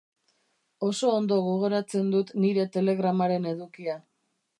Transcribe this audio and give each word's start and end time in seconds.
Oso 0.85 1.11
ondo 1.17 1.37
gogoratzen 1.47 2.09
dut 2.15 2.31
nire 2.45 2.65
telegramaren 2.79 3.47
edukia. 3.53 3.99